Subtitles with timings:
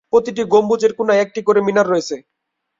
[0.13, 2.15] প্রতিটি গম্বুজের কোণায় একটি করে মিনার রয়েছে।